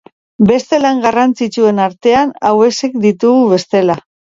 [0.51, 4.05] Beste lan garrantzitsuen artean hauexek ditugu bestela.